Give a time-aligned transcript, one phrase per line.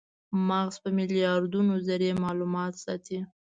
[0.47, 3.19] مغز په میلیاردونو ذرې مالومات ساتي.